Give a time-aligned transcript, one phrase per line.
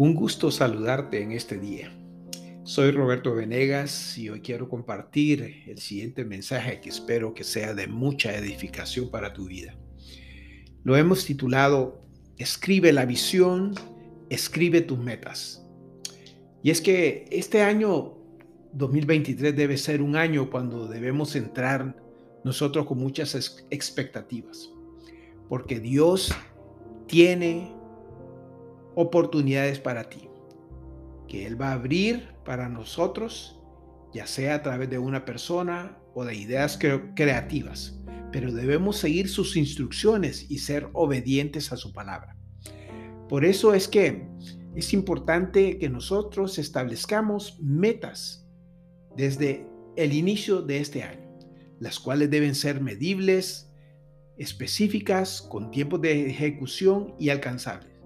[0.00, 1.90] Un gusto saludarte en este día.
[2.62, 7.88] Soy Roberto Venegas y hoy quiero compartir el siguiente mensaje que espero que sea de
[7.88, 9.76] mucha edificación para tu vida.
[10.84, 12.00] Lo hemos titulado
[12.36, 13.74] Escribe la visión,
[14.30, 15.66] escribe tus metas.
[16.62, 18.18] Y es que este año
[18.74, 22.00] 2023 debe ser un año cuando debemos entrar
[22.44, 24.70] nosotros con muchas expectativas,
[25.48, 26.32] porque Dios
[27.08, 27.76] tiene
[29.00, 30.28] oportunidades para ti,
[31.28, 33.60] que Él va a abrir para nosotros,
[34.12, 36.76] ya sea a través de una persona o de ideas
[37.14, 37.96] creativas,
[38.32, 42.36] pero debemos seguir sus instrucciones y ser obedientes a su palabra.
[43.28, 44.26] Por eso es que
[44.74, 48.48] es importante que nosotros establezcamos metas
[49.16, 51.38] desde el inicio de este año,
[51.78, 53.70] las cuales deben ser medibles,
[54.38, 57.97] específicas, con tiempos de ejecución y alcanzables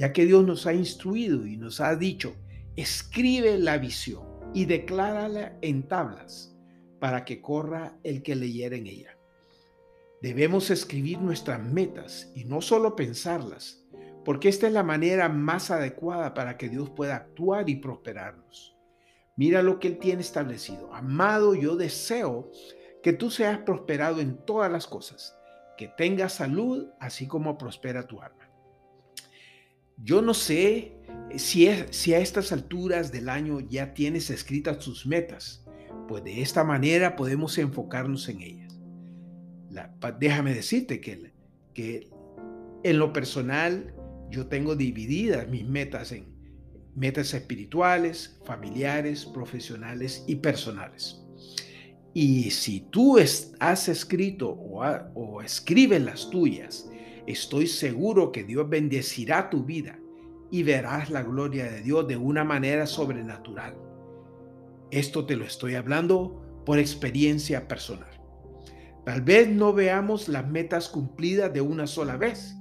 [0.00, 2.34] ya que Dios nos ha instruido y nos ha dicho,
[2.74, 4.22] escribe la visión
[4.54, 6.56] y declárala en tablas
[6.98, 9.18] para que corra el que leyera en ella.
[10.22, 13.84] Debemos escribir nuestras metas y no solo pensarlas,
[14.24, 18.74] porque esta es la manera más adecuada para que Dios pueda actuar y prosperarnos.
[19.36, 20.94] Mira lo que Él tiene establecido.
[20.94, 22.50] Amado, yo deseo
[23.02, 25.36] que tú seas prosperado en todas las cosas,
[25.76, 28.39] que tengas salud, así como prospera tu alma.
[30.02, 30.96] Yo no sé
[31.36, 35.64] si, si a estas alturas del año ya tienes escritas tus metas,
[36.08, 38.80] pues de esta manera podemos enfocarnos en ellas.
[40.18, 41.32] déjame decirte que,
[41.74, 42.10] que
[42.82, 43.94] en lo personal
[44.30, 46.26] yo tengo divididas mis metas en
[46.94, 51.20] metas espirituales, familiares, profesionales y personales.
[52.12, 54.82] Y si tú has escrito o,
[55.14, 56.90] o escribes las tuyas
[57.26, 59.98] estoy seguro que Dios bendecirá tu vida
[60.50, 63.76] y verás la gloria de Dios de una manera sobrenatural.
[64.90, 68.20] Esto te lo estoy hablando por experiencia personal.
[69.04, 72.56] Tal vez no veamos las metas cumplidas de una sola vez,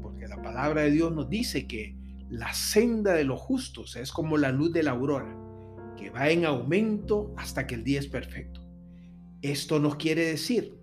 [0.00, 1.96] porque la palabra de Dios nos dice que
[2.28, 5.36] la senda de los justos es como la luz de la aurora,
[5.96, 8.60] que va en aumento hasta que el día es perfecto.
[9.42, 10.78] Esto nos quiere decir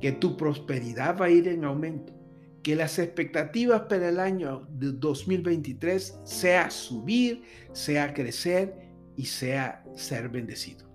[0.00, 2.14] que tu prosperidad va a ir en aumento,
[2.62, 7.42] que las expectativas para el año de 2023 sea subir,
[7.72, 8.74] sea crecer
[9.16, 10.88] y sea ser bendecido.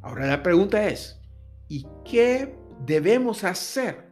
[0.00, 1.20] Ahora la pregunta es,
[1.68, 2.54] ¿y qué
[2.86, 4.08] debemos hacer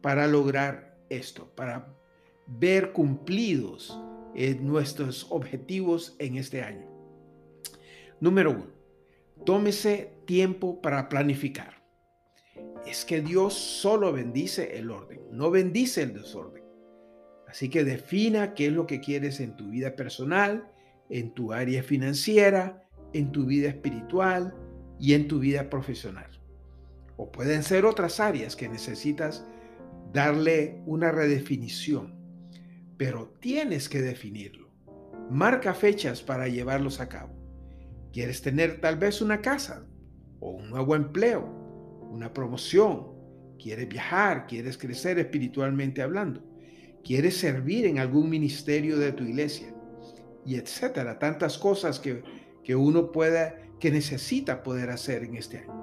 [0.00, 1.92] para lograr esto, para
[2.46, 3.98] ver cumplidos
[4.34, 6.86] eh, nuestros objetivos en este año?
[8.20, 8.66] Número uno,
[9.44, 11.79] tómese tiempo para planificar
[12.86, 16.64] es que Dios solo bendice el orden, no bendice el desorden.
[17.46, 20.70] Así que defina qué es lo que quieres en tu vida personal,
[21.08, 24.54] en tu área financiera, en tu vida espiritual
[24.98, 26.30] y en tu vida profesional.
[27.16, 29.44] O pueden ser otras áreas que necesitas
[30.12, 32.14] darle una redefinición,
[32.96, 34.70] pero tienes que definirlo.
[35.28, 37.34] Marca fechas para llevarlos a cabo.
[38.12, 39.86] ¿Quieres tener tal vez una casa
[40.40, 41.59] o un nuevo empleo?
[42.10, 43.06] Una promoción,
[43.58, 46.42] quieres viajar, quieres crecer espiritualmente hablando,
[47.04, 49.74] quieres servir en algún ministerio de tu iglesia
[50.44, 52.22] y etcétera, tantas cosas que,
[52.64, 55.80] que uno pueda, que necesita poder hacer en este año.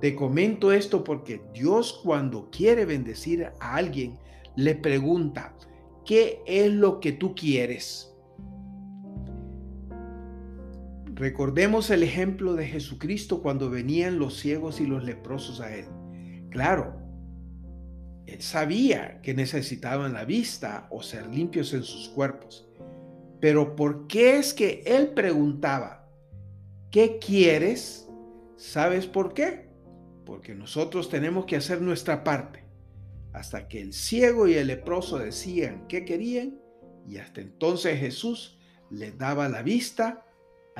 [0.00, 4.18] Te comento esto porque Dios cuando quiere bendecir a alguien
[4.56, 5.54] le pregunta,
[6.04, 8.09] ¿qué es lo que tú quieres?
[11.20, 15.84] Recordemos el ejemplo de Jesucristo cuando venían los ciegos y los leprosos a Él.
[16.48, 16.98] Claro,
[18.24, 22.66] Él sabía que necesitaban la vista o ser limpios en sus cuerpos.
[23.38, 26.08] Pero ¿por qué es que Él preguntaba,
[26.90, 28.08] ¿qué quieres?
[28.56, 29.68] ¿Sabes por qué?
[30.24, 32.64] Porque nosotros tenemos que hacer nuestra parte.
[33.34, 36.58] Hasta que el ciego y el leproso decían qué querían
[37.06, 38.58] y hasta entonces Jesús
[38.88, 40.24] les daba la vista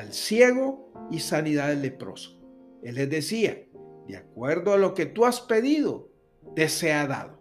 [0.00, 2.40] al ciego y sanidad del leproso.
[2.82, 3.66] Él les decía,
[4.08, 6.10] de acuerdo a lo que tú has pedido,
[6.56, 7.38] te sea dado.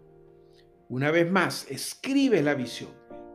[0.88, 2.90] Una vez más, escribe la visión,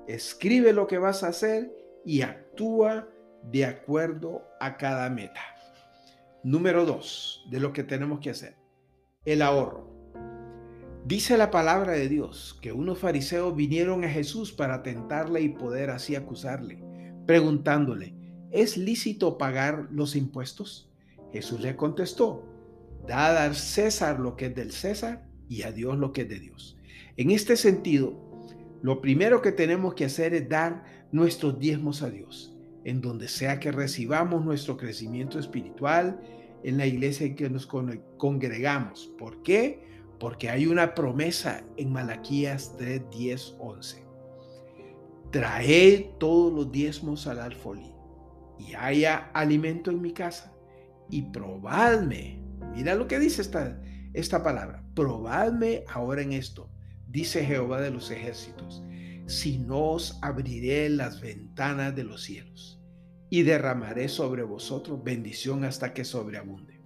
[0.08, 1.72] escribe lo que vas a hacer
[2.06, 3.10] y actúa
[3.44, 5.42] de acuerdo a cada meta.
[6.44, 8.56] Número dos, de lo que tenemos que hacer,
[9.26, 9.92] el ahorro.
[11.04, 15.90] Dice la palabra de Dios que unos fariseos vinieron a Jesús para tentarle y poder
[15.90, 16.84] así acusarle,
[17.26, 18.15] preguntándole,
[18.56, 20.90] ¿es lícito pagar los impuestos?
[21.34, 22.46] Jesús le contestó,
[23.06, 26.40] da a César lo que es del César y a Dios lo que es de
[26.40, 26.78] Dios.
[27.18, 28.18] En este sentido,
[28.82, 32.56] lo primero que tenemos que hacer es dar nuestros diezmos a Dios,
[32.86, 36.22] en donde sea que recibamos nuestro crecimiento espiritual
[36.64, 39.14] en la iglesia en que nos congregamos.
[39.18, 39.84] ¿Por qué?
[40.18, 44.06] Porque hay una promesa en Malaquías 3, 10, 11.
[45.32, 47.95] Traed todos los diezmos al alfolí
[48.60, 50.54] y haya alimento en mi casa
[51.10, 52.42] y probadme.
[52.74, 53.82] Mira lo que dice esta,
[54.14, 54.84] esta palabra.
[54.96, 56.70] Probadme ahora en esto,
[57.08, 58.84] dice Jehová de los ejércitos,
[59.26, 62.82] si no os abriré las ventanas de los cielos
[63.30, 66.82] y derramaré sobre vosotros bendición hasta que sobreabunde.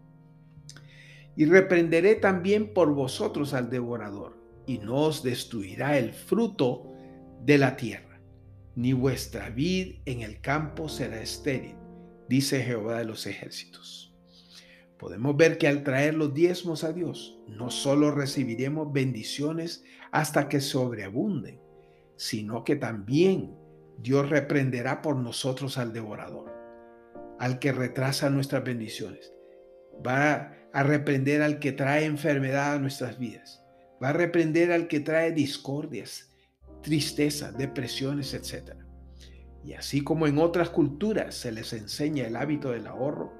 [1.35, 6.91] Y reprenderé también por vosotros al devorador, y no os destruirá el fruto
[7.43, 8.08] de la tierra,
[8.79, 11.75] ni vuestra vid en el campo será estéril,
[12.29, 14.15] dice Jehová de los ejércitos.
[14.97, 19.83] Podemos ver que al traer los diezmos a Dios, no solo recibiremos bendiciones
[20.13, 21.59] hasta que sobreabunden,
[22.15, 23.53] sino que también
[23.97, 26.49] Dios reprenderá por nosotros al devorador,
[27.37, 29.33] al que retrasa nuestras bendiciones.
[30.07, 33.61] Va a reprender al que trae enfermedad a nuestras vidas.
[34.01, 36.28] Va a reprender al que trae discordias,
[36.81, 38.73] tristeza, depresiones, etc.
[39.63, 43.33] Y así como en otras culturas se les enseña el hábito del ahorro,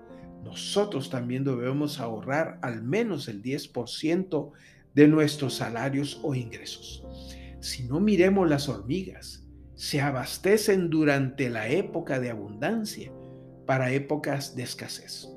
[0.43, 4.51] nosotros también debemos ahorrar al menos el 10%
[4.93, 7.03] de nuestros salarios o ingresos.
[7.59, 9.43] Si no miremos las hormigas,
[9.75, 13.11] se abastecen durante la época de abundancia
[13.65, 15.29] para épocas de escasez.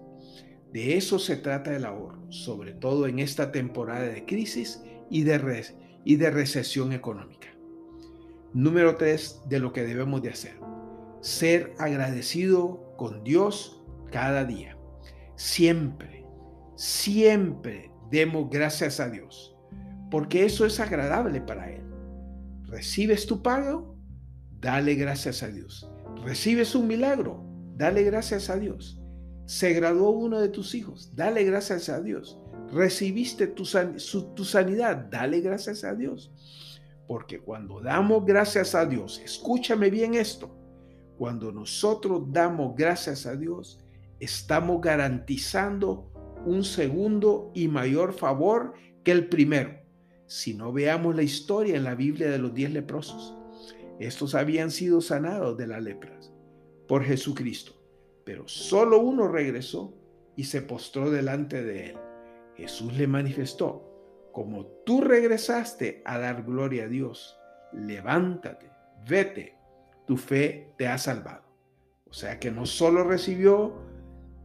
[0.72, 5.66] De eso se trata el ahorro, sobre todo en esta temporada de crisis y de,
[6.05, 7.42] y de recesión económica.
[8.54, 10.58] Número tres de lo que debemos de hacer.
[11.20, 14.76] Ser agradecido con Dios cada día.
[15.37, 16.26] Siempre,
[16.76, 19.56] siempre demos gracias a Dios,
[20.10, 21.82] porque eso es agradable para Él.
[22.64, 23.96] ¿Recibes tu pago?
[24.60, 25.90] Dale gracias a Dios.
[26.25, 27.44] ¿Recibes un milagro?
[27.76, 29.00] Dale gracias a Dios.
[29.46, 32.38] Se graduó uno de tus hijos, dale gracias a Dios.
[32.72, 33.64] Recibiste tu,
[34.34, 36.32] tu sanidad, dale gracias a Dios.
[37.12, 40.49] Porque cuando damos gracias a Dios, escúchame bien esto,
[41.19, 43.79] cuando nosotros damos gracias a Dios,
[44.19, 46.11] estamos garantizando
[46.47, 48.73] un segundo y mayor favor
[49.05, 49.79] que el primero.
[50.25, 53.37] Si no veamos la historia en la Biblia de los diez leprosos,
[54.00, 56.32] estos habían sido sanados de las lepras
[56.88, 57.75] por Jesucristo,
[58.25, 59.93] pero solo uno regresó
[60.35, 61.97] y se postró delante de él.
[62.56, 63.92] Jesús le manifestó,
[64.32, 67.38] como tú regresaste a dar gloria a Dios,
[67.73, 68.70] levántate,
[69.08, 69.55] vete,
[70.06, 71.44] tu fe te ha salvado.
[72.08, 73.75] O sea que no solo recibió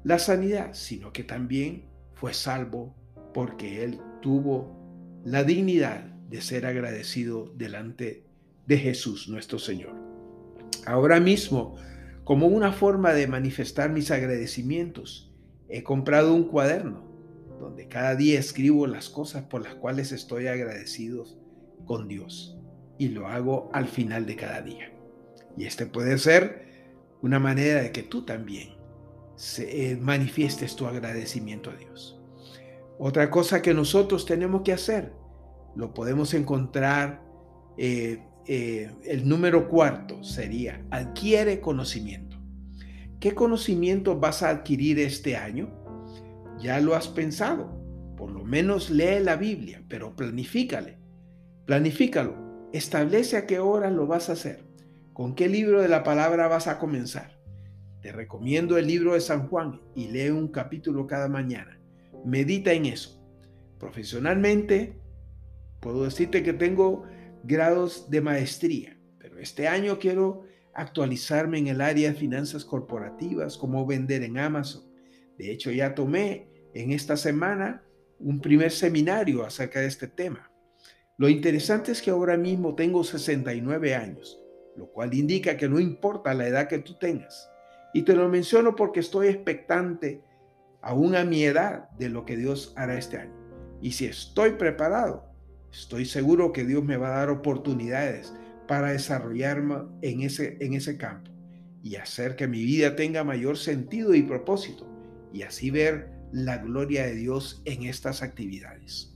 [0.03, 2.95] la sanidad, sino que también fue salvo
[3.33, 4.75] porque él tuvo
[5.23, 8.23] la dignidad de ser agradecido delante
[8.65, 9.95] de Jesús nuestro Señor.
[10.85, 11.75] Ahora mismo,
[12.23, 15.31] como una forma de manifestar mis agradecimientos,
[15.69, 17.06] he comprado un cuaderno
[17.59, 21.25] donde cada día escribo las cosas por las cuales estoy agradecido
[21.85, 22.57] con Dios
[22.97, 24.91] y lo hago al final de cada día.
[25.57, 26.67] Y este puede ser
[27.21, 28.75] una manera de que tú también
[29.35, 32.19] se, eh, manifiestes tu agradecimiento a Dios.
[32.99, 35.13] Otra cosa que nosotros tenemos que hacer,
[35.75, 37.23] lo podemos encontrar,
[37.77, 42.37] eh, eh, el número cuarto sería, adquiere conocimiento.
[43.19, 45.86] ¿Qué conocimiento vas a adquirir este año?
[46.59, 47.77] Ya lo has pensado.
[48.17, 50.97] Por lo menos lee la Biblia, pero planifícale.
[51.65, 52.35] Planifícalo.
[52.73, 54.65] Establece a qué hora lo vas a hacer.
[55.13, 57.39] ¿Con qué libro de la palabra vas a comenzar?
[58.01, 61.79] Te recomiendo el libro de San Juan y lee un capítulo cada mañana.
[62.25, 63.19] Medita en eso.
[63.79, 64.99] Profesionalmente,
[65.79, 67.03] puedo decirte que tengo
[67.43, 73.85] grados de maestría, pero este año quiero actualizarme en el área de finanzas corporativas, cómo
[73.85, 74.86] vender en Amazon.
[75.37, 77.83] De hecho, ya tomé en esta semana
[78.19, 80.51] un primer seminario acerca de este tema.
[81.17, 84.39] Lo interesante es que ahora mismo tengo 69 años,
[84.75, 87.49] lo cual indica que no importa la edad que tú tengas,
[87.93, 90.21] y te lo menciono porque estoy expectante,
[90.81, 93.33] aún a mi edad, de lo que Dios hará este año.
[93.81, 95.31] Y si estoy preparado,
[95.71, 98.33] estoy seguro que Dios me va a dar oportunidades
[98.67, 101.31] para desarrollarme en ese, en ese campo
[101.81, 104.96] y hacer que mi vida tenga mayor sentido y propósito
[105.33, 109.15] y así ver la gloria de Dios en estas actividades.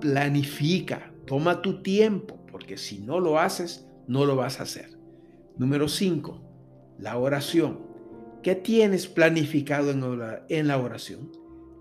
[0.00, 4.98] Planifica, toma tu tiempo, porque si no lo haces, no lo vas a hacer.
[5.56, 6.48] Número 5
[6.98, 7.78] la oración.
[8.42, 9.90] ¿Qué tienes planificado
[10.48, 11.30] en la oración?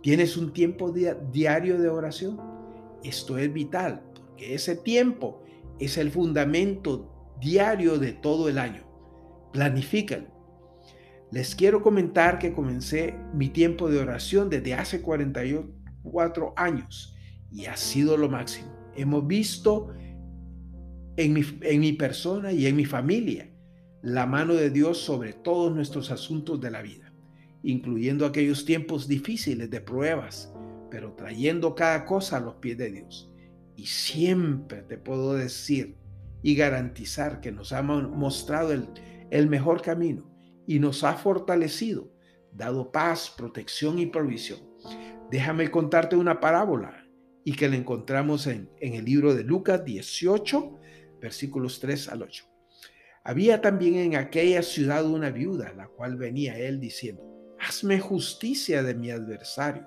[0.02, 0.92] ¿Tienes un tiempo
[1.32, 2.40] diario de oración?
[3.04, 5.44] Esto es vital, porque ese tiempo
[5.80, 8.84] es el fundamento diario de todo el año.
[9.54, 10.37] Planifícalo.
[11.30, 17.18] Les quiero comentar que comencé mi tiempo de oración desde hace 44 años
[17.52, 18.72] y ha sido lo máximo.
[18.96, 19.94] Hemos visto
[21.18, 23.52] en mi, persona y en mi familia
[24.02, 27.12] la mano de Dios sobre todos nuestros asuntos de la vida,
[27.62, 30.54] incluyendo aquellos tiempos difíciles de pruebas,
[30.90, 33.30] pero trayendo cada cosa a los pies de Dios.
[33.76, 35.98] Y siempre te puedo decir
[36.42, 38.72] y garantizar que nos ha mostrado
[39.30, 40.37] el mejor camino
[40.68, 42.12] y nos ha fortalecido,
[42.52, 44.60] dado paz, protección y provisión.
[45.32, 47.08] Déjame contarte una parábola
[47.44, 50.80] y que la encontramos en, el libro de Lucas 18,
[51.22, 52.46] versículos 3 al 8.
[53.24, 57.24] Había también en aquella ciudad una viuda, la cual venía él diciendo,
[57.60, 59.86] hazme justicia de mi adversario.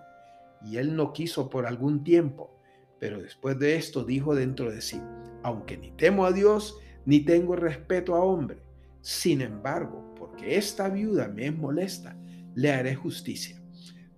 [0.64, 2.58] Y él no quiso por algún tiempo,
[2.98, 5.00] pero después de esto dijo dentro de sí,
[5.42, 8.62] aunque ni temo a Dios, ni tengo respeto a hombre,
[9.00, 12.16] sin embargo, porque esta viuda me es molesta,
[12.54, 13.62] le haré justicia.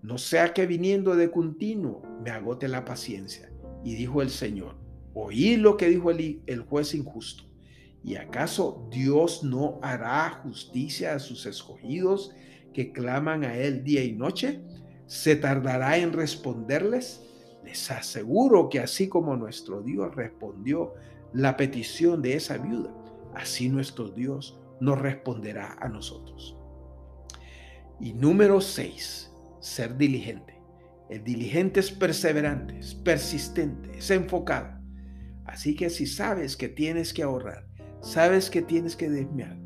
[0.02, 3.52] No sea que viniendo de continuo me agote la paciencia.
[3.84, 4.76] Y dijo el Señor,
[5.14, 7.44] oí lo que dijo el, el juez injusto
[8.04, 12.34] ¿Y acaso Dios no hará justicia a sus escogidos
[12.72, 14.60] que claman a Él día y noche?
[15.06, 17.22] ¿Se tardará en responderles?
[17.64, 20.94] Les aseguro que así como nuestro Dios respondió
[21.32, 22.92] la petición de esa viuda,
[23.34, 26.56] así nuestro Dios nos responderá a nosotros.
[28.00, 30.60] Y número 6, ser diligente.
[31.08, 34.80] El diligente es perseverante, es persistente, es enfocado.
[35.44, 37.66] Así que si sabes que tienes que ahorrar,
[38.02, 39.56] Sabes que tienes que desviar.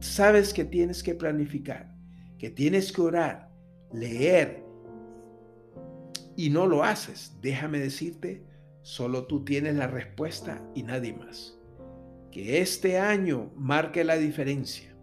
[0.00, 1.94] Sabes que tienes que planificar,
[2.38, 3.50] que tienes que orar,
[3.92, 4.64] leer
[6.34, 7.36] y no lo haces.
[7.42, 8.42] Déjame decirte,
[8.80, 11.57] solo tú tienes la respuesta y nadie más.
[12.38, 14.94] Que este año marque la diferencia.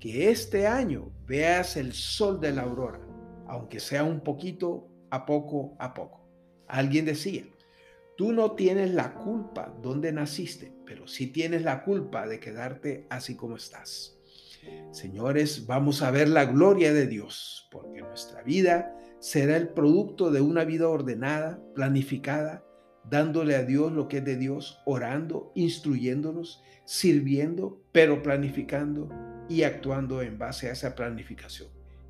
[0.00, 2.98] Que este año veas el sol de la aurora,
[3.46, 6.28] aunque sea un poquito a poco a poco.
[6.66, 7.44] Alguien decía,
[8.16, 13.36] tú no tienes la culpa donde naciste, pero sí tienes la culpa de quedarte así
[13.36, 14.18] como estás.
[14.90, 20.40] Señores, vamos a ver la gloria de Dios, porque nuestra vida será el producto de
[20.40, 22.64] una vida ordenada, planificada,
[23.08, 29.08] dándole a Dios lo que es de Dios, orando, instruyéndonos, sirviendo, pero planificando
[29.48, 31.68] y actuando en base a esa planificación.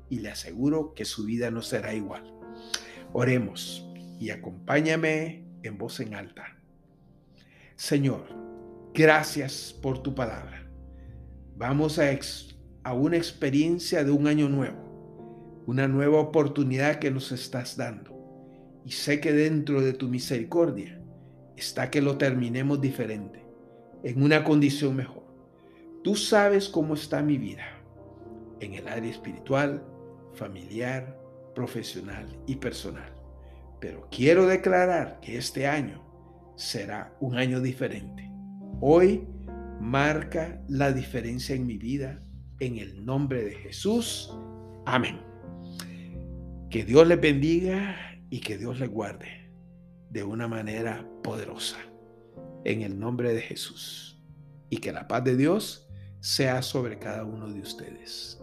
[0.09, 2.33] Y le aseguro que su vida no será igual.
[3.13, 3.87] Oremos
[4.19, 6.57] y acompáñame en voz en alta.
[7.75, 8.43] Señor,
[8.95, 10.69] Gracias por tu palabra.
[11.57, 12.03] Vamos a,
[12.83, 18.12] a una experiencia de un año nuevo, una nueva oportunidad que nos estás dando.
[18.85, 21.01] Y sé que dentro de tu misericordia
[21.55, 23.45] está que lo terminemos diferente,
[24.03, 25.23] en una condición mejor.
[26.03, 27.65] Tú sabes cómo está mi vida,
[28.59, 29.83] en el área espiritual,
[30.33, 31.17] familiar,
[31.55, 33.13] profesional y personal.
[33.79, 36.03] Pero quiero declarar que este año
[36.55, 38.33] será un año diferente
[38.85, 39.25] hoy
[39.79, 42.19] marca la diferencia en mi vida.
[42.59, 44.29] En el nombre de Jesús.
[44.85, 45.19] Amén.
[46.69, 47.95] Que Dios les bendiga
[48.33, 49.51] y que Dios les guarde
[50.09, 51.77] de una manera poderosa.
[52.65, 54.19] En el nombre de Jesús.
[54.71, 55.87] Y que la paz de Dios
[56.19, 58.42] sea sobre cada uno de ustedes.